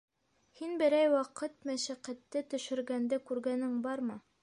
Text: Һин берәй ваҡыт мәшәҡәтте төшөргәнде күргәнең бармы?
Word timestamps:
Һин 0.59 0.71
берәй 0.81 1.11
ваҡыт 1.17 1.53
мәшәҡәтте 1.71 2.45
төшөргәнде 2.55 3.25
күргәнең 3.31 3.79
бармы? 3.89 4.23